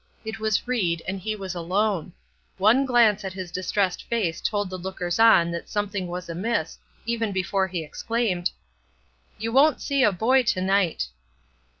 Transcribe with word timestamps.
It 0.25 0.39
was 0.39 0.67
Ried, 0.67 1.03
and 1.07 1.19
he 1.19 1.35
was 1.35 1.53
alone! 1.53 2.13
One 2.57 2.87
glance 2.87 3.23
at 3.23 3.33
his 3.33 3.51
distressed 3.51 4.01
face 4.05 4.41
told 4.41 4.71
the 4.71 4.79
lookers 4.79 5.19
on 5.19 5.51
that 5.51 5.69
something 5.69 6.07
was 6.07 6.27
amiss, 6.27 6.79
even 7.05 7.31
before 7.31 7.67
he 7.67 7.83
exclaimed: 7.83 8.49
"You 9.37 9.51
won't 9.51 9.79
see 9.79 10.01
a 10.01 10.11
boy 10.11 10.41
to 10.41 10.59
night!" 10.61 11.09